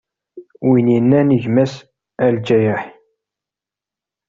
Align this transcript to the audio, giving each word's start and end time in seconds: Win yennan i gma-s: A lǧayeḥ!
Win 0.67 0.87
yennan 0.93 1.35
i 1.35 1.37
gma-s: 1.43 1.73
A 2.23 2.25
lǧayeḥ! 2.35 2.81